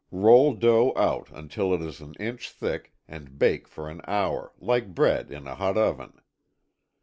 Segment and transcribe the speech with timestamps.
[0.09, 4.95] Roll dough out until it is an inch thick and bake for an hour like
[4.95, 6.19] bread in a hot oven.